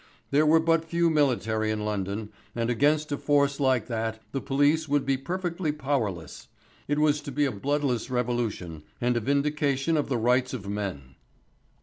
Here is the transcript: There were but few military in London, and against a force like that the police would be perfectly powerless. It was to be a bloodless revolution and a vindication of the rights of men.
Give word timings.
There 0.31 0.47
were 0.47 0.59
but 0.59 0.83
few 0.85 1.11
military 1.11 1.69
in 1.69 1.85
London, 1.85 2.29
and 2.55 2.71
against 2.71 3.11
a 3.11 3.19
force 3.19 3.59
like 3.59 3.85
that 3.85 4.19
the 4.31 4.41
police 4.41 4.87
would 4.89 5.05
be 5.05 5.15
perfectly 5.15 5.71
powerless. 5.71 6.47
It 6.87 6.97
was 6.97 7.21
to 7.21 7.31
be 7.31 7.45
a 7.45 7.51
bloodless 7.51 8.09
revolution 8.09 8.81
and 8.99 9.15
a 9.15 9.19
vindication 9.19 9.97
of 9.97 10.09
the 10.09 10.17
rights 10.17 10.55
of 10.55 10.67
men. 10.67 11.13